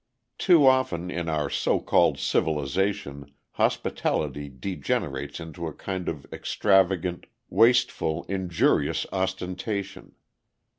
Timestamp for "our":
1.29-1.47